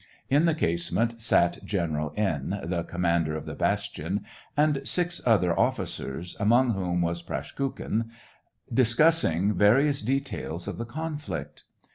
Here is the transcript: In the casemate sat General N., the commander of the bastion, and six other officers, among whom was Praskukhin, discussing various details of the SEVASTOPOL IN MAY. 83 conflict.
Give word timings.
In 0.31 0.45
the 0.45 0.55
casemate 0.55 1.21
sat 1.21 1.63
General 1.63 2.11
N., 2.17 2.59
the 2.63 2.81
commander 2.83 3.35
of 3.35 3.45
the 3.45 3.53
bastion, 3.53 4.25
and 4.57 4.81
six 4.83 5.21
other 5.27 5.55
officers, 5.59 6.35
among 6.39 6.71
whom 6.73 7.03
was 7.03 7.21
Praskukhin, 7.21 8.09
discussing 8.73 9.53
various 9.55 10.01
details 10.01 10.67
of 10.67 10.79
the 10.79 10.85
SEVASTOPOL 10.85 11.05
IN 11.05 11.11
MAY. 11.11 11.15
83 11.17 11.17
conflict. 11.17 11.63